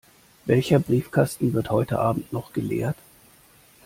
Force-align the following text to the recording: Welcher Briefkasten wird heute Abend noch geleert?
Welcher 0.47 0.79
Briefkasten 0.79 1.53
wird 1.53 1.69
heute 1.69 1.99
Abend 1.99 2.33
noch 2.33 2.53
geleert? 2.53 2.97